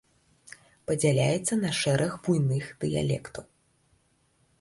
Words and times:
Падзяляецца 0.91 1.53
на 1.63 1.71
шэраг 1.79 2.11
буйных 2.29 2.65
дыялектаў. 2.85 3.45